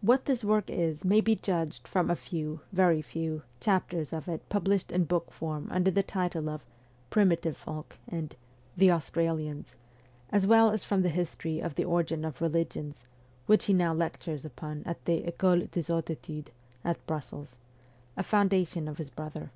What 0.00 0.26
this 0.26 0.44
work 0.44 0.70
is 0.70 1.04
may 1.04 1.20
be 1.20 1.34
judged 1.34 1.88
from 1.88 2.08
a 2.08 2.14
few, 2.14 2.60
very 2.70 3.02
few, 3.02 3.42
chapters 3.58 4.12
of 4.12 4.28
it 4.28 4.48
published 4.48 4.92
in 4.92 5.06
book 5.06 5.32
form 5.32 5.66
under 5.72 5.90
the 5.90 6.04
title 6.04 6.48
of' 6.48 6.64
Primitive 7.10 7.56
Folk' 7.56 7.98
and' 8.16 8.36
The 8.76 8.92
Australians,' 8.92 9.74
as 10.30 10.46
well 10.46 10.70
as 10.70 10.84
from 10.84 11.02
the 11.02 11.08
history 11.08 11.58
of 11.58 11.74
the 11.74 11.84
origin 11.84 12.24
of 12.24 12.40
religions, 12.40 13.08
which 13.46 13.64
he 13.64 13.72
now 13.74 13.92
lectures' 13.92 14.44
upon 14.44 14.84
at 14.84 15.04
the 15.04 15.22
ficole 15.22 15.68
des 15.68 15.92
Hautes 15.92 16.10
Etudes, 16.10 16.52
at 16.84 17.04
Brussels 17.08 17.56
a 18.16 18.22
foundation 18.22 18.86
of 18.86 18.98
his 18.98 19.10
brother. 19.10 19.50